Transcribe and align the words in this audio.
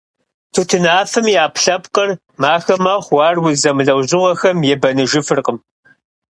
Тутынафэм 0.53 1.25
и 1.33 1.35
Ӏэпкълъэпкъыр 1.35 2.09
махэ 2.41 2.75
мэхъу, 2.83 3.17
ар 3.27 3.37
уз 3.45 3.55
зэмылӀэужьыгъуэхэм 3.61 4.57
ебэныжыфыркъым. 4.73 5.57